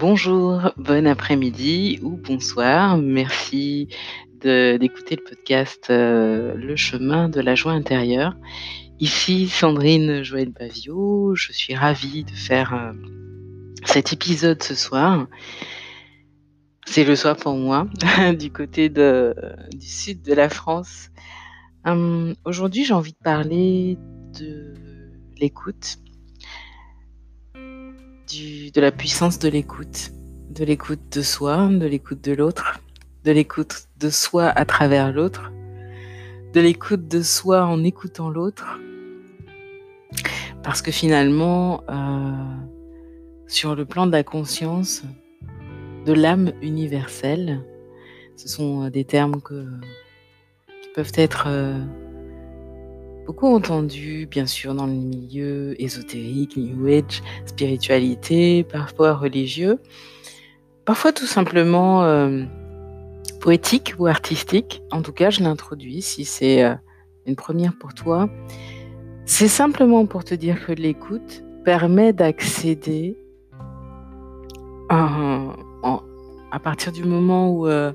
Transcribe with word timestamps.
Bonjour, 0.00 0.70
bon 0.76 1.08
après-midi 1.08 1.98
ou 2.02 2.10
bonsoir. 2.10 2.98
Merci 2.98 3.88
d'écouter 4.40 5.16
le 5.16 5.24
podcast 5.28 5.88
euh, 5.90 6.54
Le 6.54 6.76
chemin 6.76 7.28
de 7.28 7.40
la 7.40 7.56
joie 7.56 7.72
intérieure. 7.72 8.36
Ici 9.00 9.48
Sandrine 9.48 10.22
Joël 10.22 10.50
Bavio. 10.50 11.34
Je 11.34 11.52
suis 11.52 11.74
ravie 11.74 12.22
de 12.22 12.30
faire 12.30 12.74
euh, 12.74 12.92
cet 13.86 14.12
épisode 14.12 14.62
ce 14.62 14.76
soir. 14.76 15.26
C'est 16.86 17.02
le 17.02 17.16
soir 17.16 17.34
pour 17.34 17.56
moi, 17.56 17.88
du 18.38 18.52
côté 18.52 18.88
du 18.90 19.00
sud 19.80 20.22
de 20.22 20.32
la 20.32 20.48
France. 20.48 21.10
Hum, 21.84 22.36
aujourd'hui, 22.44 22.84
j'ai 22.84 22.94
envie 22.94 23.14
de 23.14 23.24
parler 23.24 23.98
de 24.38 24.74
l'écoute 25.40 25.98
de 28.30 28.80
la 28.80 28.92
puissance 28.92 29.38
de 29.38 29.48
l'écoute, 29.48 30.10
de 30.50 30.64
l'écoute 30.64 31.00
de 31.12 31.22
soi, 31.22 31.68
de 31.68 31.86
l'écoute 31.86 32.22
de 32.22 32.32
l'autre, 32.32 32.80
de 33.24 33.32
l'écoute 33.32 33.88
de 33.98 34.10
soi 34.10 34.46
à 34.46 34.64
travers 34.66 35.12
l'autre, 35.12 35.50
de 36.52 36.60
l'écoute 36.60 37.08
de 37.08 37.22
soi 37.22 37.64
en 37.64 37.82
écoutant 37.84 38.28
l'autre. 38.28 38.78
Parce 40.62 40.82
que 40.82 40.90
finalement, 40.90 41.82
euh, 41.88 42.32
sur 43.46 43.74
le 43.74 43.86
plan 43.86 44.06
de 44.06 44.12
la 44.12 44.24
conscience, 44.24 45.04
de 46.04 46.12
l'âme 46.12 46.52
universelle, 46.60 47.64
ce 48.36 48.48
sont 48.48 48.84
euh, 48.84 48.90
des 48.90 49.04
termes 49.04 49.40
qui 49.40 50.88
peuvent 50.94 51.12
être 51.14 51.44
euh, 51.46 51.82
beaucoup 53.28 53.54
entendu, 53.54 54.24
bien 54.24 54.46
sûr, 54.46 54.74
dans 54.74 54.86
le 54.86 54.94
milieu 54.94 55.78
ésotérique, 55.78 56.56
New 56.56 56.86
Age, 56.86 57.22
spiritualité, 57.44 58.64
parfois 58.64 59.12
religieux, 59.12 59.78
parfois 60.86 61.12
tout 61.12 61.26
simplement 61.26 62.04
euh, 62.04 62.44
poétique 63.42 63.96
ou 63.98 64.06
artistique. 64.06 64.82
En 64.90 65.02
tout 65.02 65.12
cas, 65.12 65.28
je 65.28 65.42
l'introduis 65.42 66.00
si 66.00 66.24
c'est 66.24 66.64
euh, 66.64 66.74
une 67.26 67.36
première 67.36 67.76
pour 67.78 67.92
toi. 67.92 68.30
C'est 69.26 69.46
simplement 69.46 70.06
pour 70.06 70.24
te 70.24 70.34
dire 70.34 70.64
que 70.64 70.72
l'écoute 70.72 71.44
permet 71.66 72.14
d'accéder 72.14 73.14
à, 74.88 75.52
partir 76.64 76.92
du 76.92 77.04
moment 77.04 77.50
où 77.50 77.66
euh, 77.66 77.92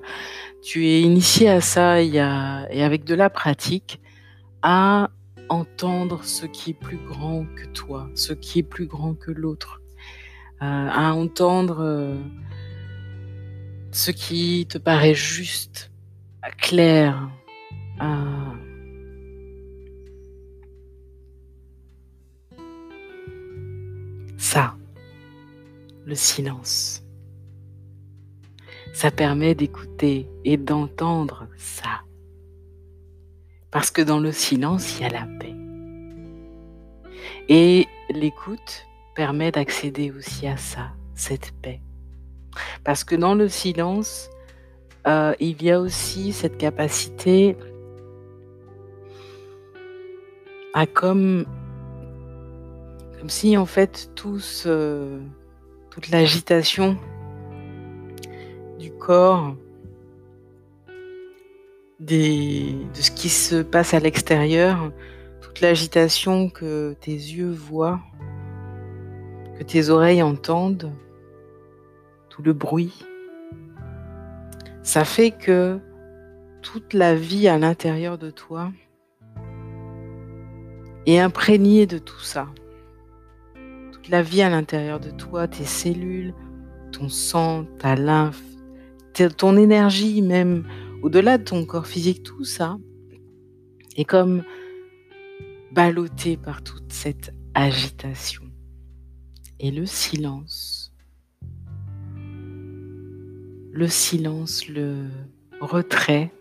tu 0.61 0.85
es 0.85 1.01
initié 1.01 1.49
à 1.49 1.59
ça 1.59 2.03
et 2.03 2.19
avec 2.19 3.03
de 3.03 3.15
la 3.15 3.31
pratique, 3.31 3.99
à 4.61 5.09
entendre 5.49 6.23
ce 6.23 6.45
qui 6.45 6.71
est 6.71 6.79
plus 6.79 6.97
grand 6.97 7.45
que 7.55 7.65
toi, 7.67 8.09
ce 8.15 8.33
qui 8.33 8.59
est 8.59 8.63
plus 8.63 8.87
grand 8.87 9.13
que 9.13 9.31
l'autre, 9.31 9.81
euh, 10.61 10.89
à 10.89 11.13
entendre 11.13 11.77
euh, 11.81 12.15
ce 13.91 14.11
qui 14.11 14.65
te 14.67 14.77
paraît 14.77 15.15
juste, 15.15 15.91
clair, 16.57 17.29
ça, 24.37 24.75
le 26.05 26.15
silence. 26.15 27.03
Ça 28.93 29.09
permet 29.09 29.55
d'écouter 29.55 30.27
et 30.45 30.57
d'entendre 30.57 31.47
ça. 31.57 32.01
Parce 33.73 33.89
que 33.89 34.03
dans 34.03 34.19
le 34.19 34.31
silence, 34.31 34.99
il 34.99 35.01
y 35.01 35.05
a 35.05 35.09
la 35.09 35.27
paix. 35.39 35.55
Et 37.49 37.87
l'écoute 38.11 38.85
permet 39.15 39.51
d'accéder 39.51 40.11
aussi 40.11 40.45
à 40.45 40.57
ça, 40.57 40.91
cette 41.15 41.51
paix. 41.59 41.81
Parce 42.83 43.03
que 43.03 43.15
dans 43.15 43.33
le 43.33 43.49
silence, 43.49 44.29
euh, 45.07 45.33
il 45.39 45.63
y 45.63 45.71
a 45.71 45.79
aussi 45.79 46.33
cette 46.33 46.59
capacité 46.59 47.57
à 50.75 50.85
comme, 50.85 51.47
comme 53.17 53.29
si 53.29 53.57
en 53.57 53.65
fait 53.65 54.11
toute 54.13 54.67
l'agitation 56.11 56.95
du 58.77 58.91
corps 58.91 59.55
de 62.05 63.01
ce 63.01 63.11
qui 63.11 63.29
se 63.29 63.61
passe 63.61 63.93
à 63.93 63.99
l'extérieur, 63.99 64.91
toute 65.41 65.61
l'agitation 65.61 66.49
que 66.49 66.93
tes 66.99 67.13
yeux 67.13 67.51
voient, 67.51 68.01
que 69.57 69.63
tes 69.63 69.89
oreilles 69.89 70.21
entendent, 70.21 70.91
tout 72.29 72.41
le 72.41 72.53
bruit, 72.53 72.93
ça 74.81 75.05
fait 75.05 75.31
que 75.31 75.79
toute 76.61 76.93
la 76.93 77.15
vie 77.15 77.47
à 77.47 77.57
l'intérieur 77.57 78.17
de 78.17 78.31
toi 78.31 78.71
est 81.05 81.19
imprégnée 81.19 81.85
de 81.85 81.97
tout 81.97 82.19
ça. 82.19 82.47
Toute 83.91 84.09
la 84.09 84.21
vie 84.21 84.41
à 84.41 84.49
l'intérieur 84.49 84.99
de 84.99 85.11
toi, 85.11 85.47
tes 85.47 85.65
cellules, 85.65 86.33
ton 86.91 87.07
sang, 87.07 87.65
ta 87.79 87.95
lymphe, 87.95 88.41
ton 89.37 89.55
énergie 89.57 90.21
même 90.21 90.65
au-delà 91.03 91.37
de 91.37 91.43
ton 91.43 91.65
corps 91.65 91.85
physique, 91.85 92.23
tout 92.23 92.45
ça 92.45 92.77
est 93.97 94.05
comme 94.05 94.43
ballotté 95.71 96.37
par 96.37 96.63
toute 96.63 96.91
cette 96.91 97.33
agitation. 97.53 98.43
Et 99.59 99.69
le 99.69 99.85
silence, 99.85 100.93
le 103.71 103.87
silence, 103.87 104.67
le 104.69 105.09
retrait, 105.59 106.31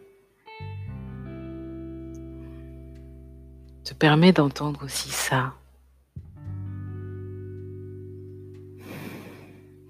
te 3.85 3.95
permet 3.95 4.33
d'entendre 4.33 4.85
aussi 4.85 5.11
ça. 5.11 5.55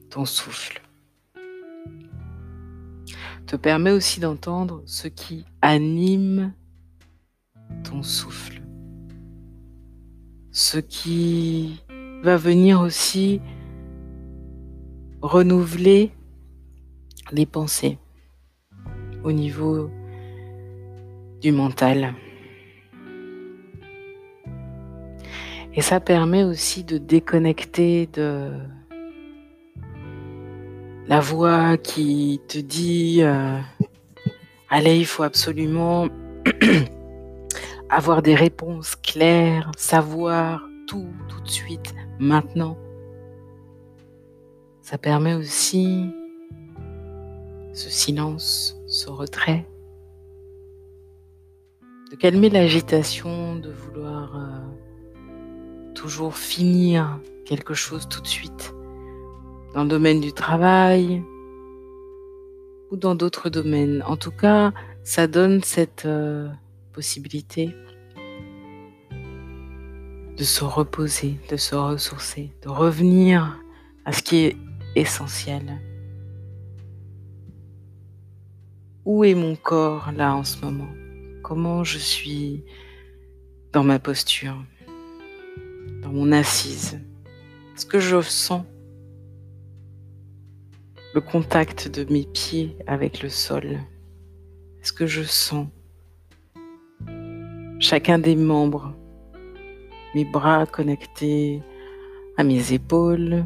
Ton 0.08 0.24
souffle 0.24 0.81
te 3.52 3.56
permet 3.58 3.90
aussi 3.90 4.18
d'entendre 4.18 4.82
ce 4.86 5.08
qui 5.08 5.44
anime 5.60 6.54
ton 7.84 8.02
souffle, 8.02 8.62
ce 10.52 10.78
qui 10.78 11.82
va 12.22 12.38
venir 12.38 12.80
aussi 12.80 13.42
renouveler 15.20 16.12
les 17.30 17.44
pensées 17.44 17.98
au 19.22 19.32
niveau 19.32 19.90
du 21.42 21.52
mental. 21.52 22.14
Et 25.74 25.82
ça 25.82 26.00
permet 26.00 26.42
aussi 26.42 26.84
de 26.84 26.96
déconnecter 26.96 28.06
de 28.14 28.50
la 31.06 31.20
voix 31.20 31.76
qui 31.76 32.40
te 32.48 32.58
dit 32.58 33.22
euh, 33.22 33.58
allez, 34.68 34.98
il 34.98 35.06
faut 35.06 35.22
absolument 35.22 36.08
avoir 37.90 38.22
des 38.22 38.34
réponses 38.34 38.96
claires, 38.96 39.70
savoir 39.76 40.62
tout 40.86 41.08
tout 41.28 41.40
de 41.40 41.48
suite, 41.48 41.94
maintenant. 42.18 42.76
Ça 44.80 44.98
permet 44.98 45.34
aussi 45.34 46.10
ce 47.72 47.88
silence, 47.88 48.76
ce 48.86 49.08
retrait, 49.08 49.66
de 52.10 52.16
calmer 52.16 52.50
l'agitation, 52.50 53.56
de 53.56 53.70
vouloir 53.70 54.36
euh, 54.36 55.92
toujours 55.94 56.36
finir 56.36 57.18
quelque 57.44 57.74
chose 57.74 58.06
tout 58.08 58.20
de 58.20 58.26
suite 58.26 58.74
dans 59.74 59.84
le 59.84 59.88
domaine 59.88 60.20
du 60.20 60.32
travail 60.32 61.22
ou 62.90 62.96
dans 62.96 63.14
d'autres 63.14 63.48
domaines. 63.48 64.02
En 64.06 64.16
tout 64.16 64.30
cas, 64.30 64.72
ça 65.02 65.26
donne 65.26 65.62
cette 65.62 66.04
euh, 66.04 66.48
possibilité 66.92 67.74
de 70.36 70.44
se 70.44 70.64
reposer, 70.64 71.38
de 71.50 71.56
se 71.56 71.74
ressourcer, 71.74 72.52
de 72.62 72.68
revenir 72.68 73.58
à 74.04 74.12
ce 74.12 74.22
qui 74.22 74.44
est 74.44 74.56
essentiel. 74.94 75.80
Où 79.04 79.24
est 79.24 79.34
mon 79.34 79.56
corps 79.56 80.12
là 80.12 80.34
en 80.34 80.44
ce 80.44 80.64
moment? 80.64 80.88
Comment 81.42 81.82
je 81.82 81.98
suis 81.98 82.64
dans 83.72 83.84
ma 83.84 83.98
posture, 83.98 84.56
dans 86.02 86.12
mon 86.12 86.30
assise? 86.30 87.00
Est-ce 87.74 87.86
que 87.86 87.98
je 87.98 88.20
sens 88.20 88.64
le 91.14 91.20
contact 91.20 91.88
de 91.88 92.10
mes 92.10 92.24
pieds 92.24 92.76
avec 92.86 93.22
le 93.22 93.28
sol 93.28 93.78
Est-ce 94.80 94.92
que 94.92 95.06
je 95.06 95.22
sens 95.22 95.66
chacun 97.78 98.18
des 98.18 98.36
membres, 98.36 98.94
mes 100.14 100.24
bras 100.24 100.64
connectés 100.66 101.60
à 102.38 102.44
mes 102.44 102.72
épaules, 102.72 103.44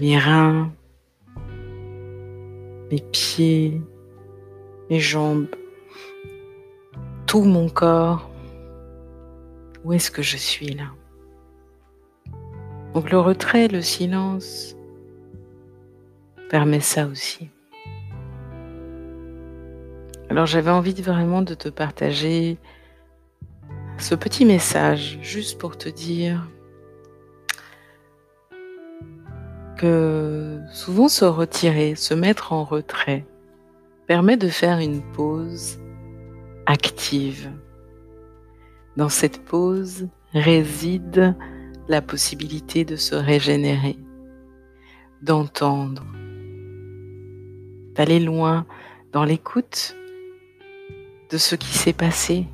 mes 0.00 0.16
reins, 0.16 0.72
mes 2.90 3.02
pieds, 3.12 3.82
mes 4.88 5.00
jambes, 5.00 5.48
tout 7.26 7.42
mon 7.44 7.68
corps? 7.68 8.30
Où 9.84 9.92
est-ce 9.92 10.10
que 10.10 10.22
je 10.22 10.36
suis 10.36 10.68
là? 10.68 10.92
Donc 12.94 13.10
le 13.10 13.18
retrait, 13.18 13.68
le 13.68 13.80
silence 13.80 14.76
permet 16.50 16.80
ça 16.80 17.06
aussi. 17.06 17.48
Alors 20.28 20.46
j'avais 20.46 20.70
envie 20.70 21.00
vraiment 21.00 21.42
de 21.42 21.54
te 21.54 21.68
partager 21.68 22.58
ce 23.98 24.14
petit 24.14 24.44
message 24.44 25.18
juste 25.22 25.58
pour 25.58 25.78
te 25.78 25.88
dire 25.88 26.48
que 29.78 30.60
souvent 30.70 31.08
se 31.08 31.24
retirer, 31.24 31.94
se 31.94 32.14
mettre 32.14 32.52
en 32.52 32.64
retrait, 32.64 33.24
permet 34.06 34.36
de 34.36 34.48
faire 34.48 34.78
une 34.78 35.02
pause 35.12 35.78
active. 36.66 37.50
Dans 38.96 39.08
cette 39.08 39.42
pause 39.44 40.08
réside 40.34 41.34
la 41.92 42.00
possibilité 42.00 42.86
de 42.86 42.96
se 42.96 43.14
régénérer, 43.14 43.98
d'entendre, 45.20 46.02
d'aller 47.94 48.18
loin 48.18 48.66
dans 49.12 49.24
l'écoute 49.24 49.94
de 51.30 51.36
ce 51.36 51.54
qui 51.54 51.68
s'est 51.68 51.92
passé, 51.92 52.46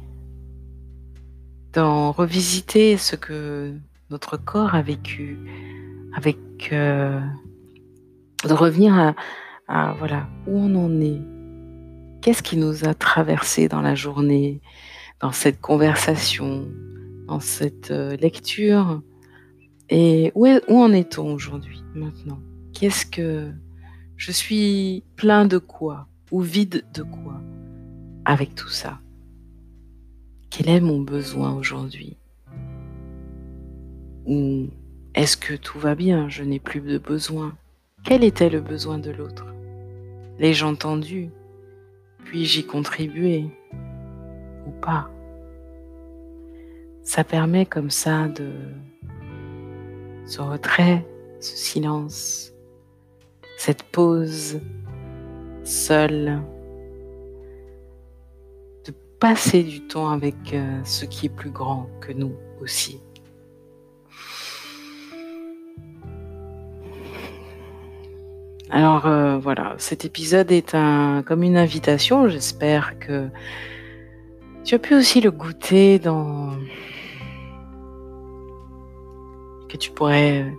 d'en 1.73 2.11
revisiter 2.11 2.97
ce 2.97 3.15
que 3.15 3.73
notre 4.11 4.37
corps 4.37 4.75
a 4.75 4.83
vécu, 4.83 5.39
avec 6.17 6.73
euh, 6.73 7.21
de 8.45 8.53
revenir 8.53 9.15
à, 9.69 9.93
voilà 9.99 10.27
où 10.49 10.59
on 10.59 10.75
en 10.75 11.01
est, 11.01 11.23
qu'est-ce 12.23 12.43
qui 12.43 12.57
nous 12.57 12.89
a 12.89 12.93
traversé 12.93 13.69
dans 13.69 13.83
la 13.83 13.95
journée, 13.95 14.61
dans 15.21 15.31
cette 15.31 15.61
conversation, 15.61 16.67
dans 17.29 17.39
cette 17.39 17.93
euh, 17.93 18.17
lecture, 18.17 19.01
et 19.91 20.33
où, 20.35 20.47
en 20.47 20.93
est-on 20.93 21.33
aujourd'hui, 21.33 21.83
maintenant? 21.95 22.41
Qu'est-ce 22.73 23.07
que 23.07 23.51
je 24.17 24.33
suis 24.33 25.03
plein 25.17 25.47
de 25.47 25.59
quoi 25.59 26.07
ou 26.31 26.41
vide 26.41 26.85
de 26.95 27.03
quoi 27.03 27.41
avec 28.25 28.55
tout 28.55 28.69
ça? 28.69 29.01
Quel 30.51 30.69
est 30.69 30.81
mon 30.81 31.01
besoin 31.01 31.55
aujourd'hui? 31.55 32.17
Ou 34.27 34.69
est-ce 35.15 35.37
que 35.37 35.55
tout 35.55 35.79
va 35.79 35.95
bien? 35.95 36.29
Je 36.29 36.43
n'ai 36.43 36.59
plus 36.61 36.81
de 36.81 36.99
besoin. 36.99 37.57
Quel 38.05 38.23
était 38.25 38.51
le 38.51 38.61
besoin 38.61 38.99
de 38.99 39.11
l'autre? 39.11 39.47
L'ai-je 40.39 40.65
entendu? 40.65 41.31
Puis-je 42.25 42.61
y 42.61 42.65
contribuer? 42.65 43.47
Ou 44.67 44.71
pas? 44.83 45.11
Ça 47.03 47.25
permet 47.25 47.65
comme 47.65 47.91
ça 47.91 48.29
de 48.29 48.51
ce 50.29 50.41
retrait, 50.41 51.05
ce 51.41 51.57
silence, 51.57 52.53
cette 53.57 53.83
pause 53.83 54.61
seule 55.65 56.41
passer 59.19 59.63
du 59.65 59.81
temps 59.81 60.11
avec 60.11 60.37
euh, 60.53 60.81
ce 60.85 61.05
qui 61.05 61.27
est 61.27 61.31
plus 61.31 61.51
grand 61.51 61.89
que 62.01 62.13
nous 62.13 62.35
aussi. 62.61 63.01
Alors 68.71 69.07
euh, 69.07 69.39
voilà, 69.39 69.75
cet 69.79 70.05
épisode 70.05 70.53
est 70.53 70.75
un, 70.75 71.23
comme 71.27 71.43
une 71.43 71.57
invitation. 71.57 72.29
J'espère 72.29 72.99
que 72.99 73.29
tu 74.65 74.75
as 74.75 74.79
pu 74.79 74.95
aussi 74.95 75.21
le 75.21 75.31
goûter 75.31 75.99
dans 75.99 76.53
que 79.69 79.77
tu 79.77 79.91
pourrais, 79.91 80.53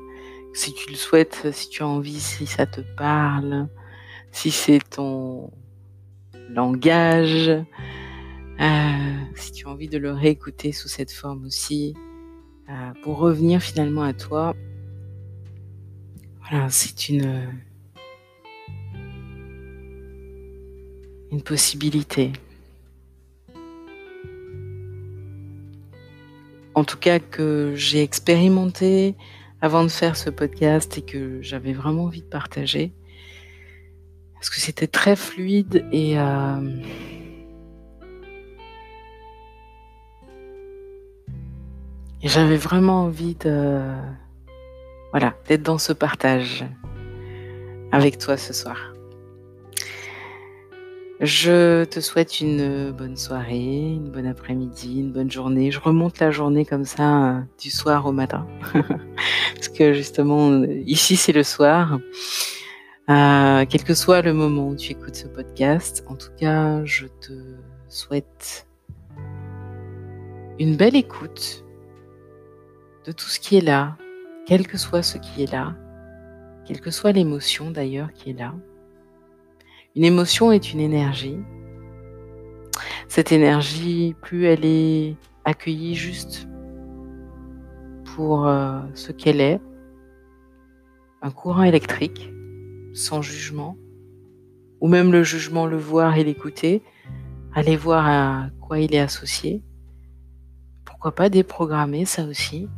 si 0.53 0.73
tu 0.73 0.89
le 0.89 0.95
souhaites, 0.95 1.47
si 1.51 1.69
tu 1.69 1.83
as 1.83 1.87
envie, 1.87 2.19
si 2.19 2.45
ça 2.45 2.65
te 2.65 2.81
parle, 2.81 3.67
si 4.31 4.51
c'est 4.51 4.79
ton 4.89 5.51
langage, 6.49 7.49
euh, 7.49 9.15
si 9.35 9.51
tu 9.51 9.67
as 9.67 9.69
envie 9.69 9.89
de 9.89 9.97
le 9.97 10.11
réécouter 10.11 10.71
sous 10.71 10.87
cette 10.87 11.11
forme 11.11 11.45
aussi, 11.45 11.95
euh, 12.69 12.91
pour 13.03 13.17
revenir 13.17 13.61
finalement 13.61 14.03
à 14.03 14.13
toi, 14.13 14.55
voilà, 16.41 16.69
c'est 16.69 17.09
une, 17.09 17.47
une 21.31 21.41
possibilité. 21.41 22.31
En 26.79 26.85
tout 26.85 26.97
cas, 26.97 27.19
que 27.19 27.73
j'ai 27.75 28.01
expérimenté 28.01 29.15
avant 29.59 29.83
de 29.83 29.89
faire 29.89 30.15
ce 30.15 30.29
podcast 30.29 30.97
et 30.97 31.01
que 31.01 31.41
j'avais 31.41 31.73
vraiment 31.73 32.05
envie 32.05 32.21
de 32.21 32.29
partager. 32.29 32.93
Parce 34.35 34.49
que 34.49 34.61
c'était 34.61 34.87
très 34.87 35.17
fluide 35.17 35.85
et 35.91 36.17
euh, 36.17 36.81
j'avais 42.23 42.55
vraiment 42.55 43.03
envie 43.03 43.35
de, 43.35 43.81
voilà, 45.11 45.35
d'être 45.49 45.63
dans 45.63 45.79
ce 45.79 45.91
partage 45.91 46.63
avec 47.91 48.19
toi 48.19 48.37
ce 48.37 48.53
soir. 48.53 48.88
Je 51.19 51.83
te 51.83 51.99
souhaite 51.99 52.39
une 52.39 52.91
bonne 52.91 53.17
soirée, 53.17 53.91
une 53.91 54.09
bonne 54.09 54.25
après-midi, 54.25 55.01
une 55.01 55.11
bonne 55.11 55.29
journée. 55.29 55.69
Je 55.69 55.81
remonte 55.81 56.17
la 56.19 56.31
journée 56.31 56.63
comme 56.63 56.85
ça 56.85 57.35
euh, 57.35 57.41
du 57.61 57.69
soir 57.69 58.05
au 58.05 58.13
matin. 58.13 58.47
Parce 58.73 59.67
que 59.67 59.91
justement, 59.91 60.63
ici 60.63 61.17
c'est 61.17 61.33
le 61.33 61.43
soir. 61.43 61.99
Euh, 63.09 63.65
quel 63.67 63.83
que 63.83 63.93
soit 63.93 64.21
le 64.21 64.33
moment 64.33 64.69
où 64.69 64.75
tu 64.77 64.93
écoutes 64.93 65.15
ce 65.15 65.27
podcast, 65.27 66.05
en 66.07 66.15
tout 66.15 66.31
cas, 66.37 66.85
je 66.85 67.07
te 67.07 67.33
souhaite 67.89 68.65
une 70.57 70.77
belle 70.77 70.95
écoute 70.95 71.65
de 73.05 73.11
tout 73.11 73.27
ce 73.27 73.41
qui 73.41 73.57
est 73.57 73.61
là, 73.61 73.97
quel 74.45 74.65
que 74.65 74.77
soit 74.77 75.03
ce 75.03 75.17
qui 75.17 75.43
est 75.43 75.51
là, 75.51 75.75
quelle 76.65 76.79
que 76.79 76.91
soit 76.91 77.11
l'émotion 77.11 77.71
d'ailleurs 77.71 78.13
qui 78.13 78.29
est 78.29 78.39
là. 78.39 78.53
Une 79.99 80.05
émotion 80.05 80.53
est 80.53 80.71
une 80.71 80.79
énergie. 80.79 81.39
Cette 83.09 83.33
énergie, 83.33 84.15
plus 84.21 84.45
elle 84.45 84.63
est 84.63 85.17
accueillie 85.43 85.93
juste 85.93 86.47
pour 88.05 88.47
euh, 88.47 88.79
ce 88.93 89.11
qu'elle 89.11 89.41
est, 89.41 89.59
un 91.21 91.31
courant 91.31 91.63
électrique, 91.63 92.31
sans 92.93 93.21
jugement, 93.21 93.75
ou 94.79 94.87
même 94.87 95.11
le 95.11 95.21
jugement, 95.23 95.65
le 95.65 95.75
voir 95.75 96.17
et 96.17 96.23
l'écouter, 96.23 96.81
aller 97.53 97.75
voir 97.75 98.07
à 98.07 98.49
quoi 98.61 98.79
il 98.79 98.95
est 98.95 98.99
associé. 98.99 99.61
Pourquoi 100.85 101.11
pas 101.11 101.27
déprogrammer 101.27 102.05
ça 102.05 102.23
aussi 102.23 102.69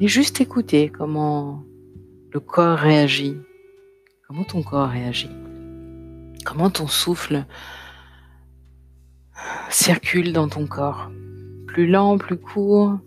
et 0.00 0.08
juste 0.08 0.40
écouter 0.40 0.88
comment 0.88 1.62
le 2.32 2.40
corps 2.40 2.78
réagit, 2.78 3.36
comment 4.26 4.44
ton 4.44 4.62
corps 4.62 4.88
réagit, 4.88 5.28
comment 6.44 6.70
ton 6.70 6.86
souffle 6.86 7.44
circule 9.70 10.32
dans 10.32 10.48
ton 10.48 10.66
corps, 10.66 11.10
plus 11.66 11.86
lent, 11.86 12.18
plus 12.18 12.38
court? 12.38 12.98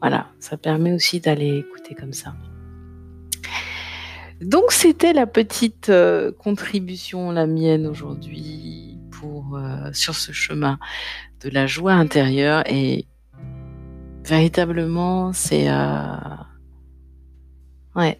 Voilà, 0.00 0.28
ça 0.38 0.56
permet 0.56 0.92
aussi 0.92 1.20
d'aller 1.20 1.58
écouter 1.58 1.94
comme 1.94 2.12
ça. 2.12 2.34
Donc 4.40 4.72
c'était 4.72 5.12
la 5.12 5.26
petite 5.26 5.88
euh, 5.88 6.32
contribution, 6.32 7.30
la 7.30 7.46
mienne 7.46 7.86
aujourd'hui, 7.86 8.98
pour 9.10 9.56
euh, 9.56 9.90
sur 9.92 10.14
ce 10.14 10.32
chemin 10.32 10.78
de 11.42 11.48
la 11.50 11.66
joie 11.66 11.92
intérieure 11.92 12.62
et 12.66 13.06
véritablement, 14.24 15.32
c'est 15.32 15.70
euh, 15.70 16.16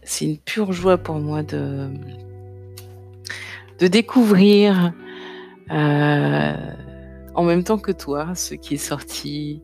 c'est 0.05 0.25
une 0.25 0.39
pure 0.39 0.73
joie 0.73 0.99
pour 0.99 1.17
moi 1.17 1.43
de 1.43 1.91
de 3.78 3.87
découvrir 3.87 4.93
euh, 5.71 6.75
en 7.35 7.43
même 7.43 7.64
temps 7.64 7.78
que 7.78 7.93
toi 7.93 8.35
ce 8.35 8.54
qui 8.54 8.75
est 8.75 8.78
sorti 8.78 9.62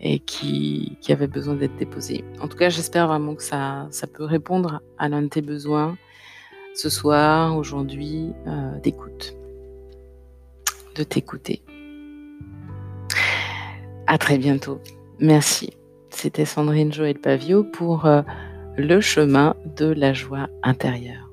et 0.00 0.18
qui, 0.18 0.96
avait 1.10 1.26
besoin 1.26 1.54
d'être 1.54 1.76
déposé. 1.76 2.24
En 2.40 2.48
tout 2.48 2.56
cas, 2.56 2.70
j'espère 2.70 3.08
vraiment 3.08 3.34
que 3.34 3.42
ça, 3.42 3.86
ça 3.90 4.06
peut 4.06 4.24
répondre 4.24 4.80
à 4.98 5.08
l'un 5.08 5.22
de 5.22 5.28
tes 5.28 5.42
besoins 5.42 5.96
ce 6.74 6.88
soir, 6.88 7.56
aujourd'hui, 7.56 8.32
euh, 8.46 8.78
d'écoute, 8.80 9.34
de 10.94 11.02
t'écouter. 11.02 11.62
À 14.06 14.18
très 14.18 14.38
bientôt. 14.38 14.80
Merci. 15.18 15.70
C'était 16.08 16.44
Sandrine 16.44 16.92
Joël 16.92 17.18
Pavio 17.18 17.64
pour 17.64 18.06
euh, 18.06 18.22
le 18.76 19.00
chemin 19.00 19.54
de 19.76 19.86
la 19.86 20.12
joie 20.12 20.48
intérieure. 20.62 21.29